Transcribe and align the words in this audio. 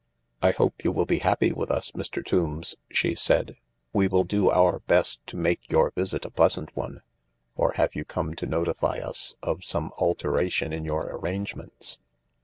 "I 0.41 0.49
hope 0.49 0.83
you 0.83 0.91
will 0.91 1.05
be 1.05 1.19
happy 1.19 1.51
with 1.51 1.69
us, 1.69 1.91
Mr. 1.91 2.25
Tombs," 2.25 2.75
she 2.89 3.13
said;" 3.13 3.57
we 3.93 4.07
will 4.07 4.23
do 4.23 4.49
our 4.49 4.79
best 4.79 5.19
to 5.27 5.37
make 5.37 5.69
your 5.69 5.91
visit 5.91 6.25
a 6.25 6.31
pleasant 6.31 6.75
one. 6.75 7.03
Or 7.55 7.73
have 7.73 7.93
you 7.93 8.03
come 8.03 8.33
to 8.37 8.47
notify 8.47 8.97
us 8.97 9.35
of 9.43 9.63
some 9.63 9.91
alteration 9.99 10.73
in 10.73 10.85
your 10.85 11.03
arrangements 11.15 11.99